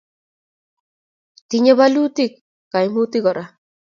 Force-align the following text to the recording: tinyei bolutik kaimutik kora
tinyei 1.49 1.77
bolutik 1.79 2.33
kaimutik 2.71 3.23
kora 3.25 3.43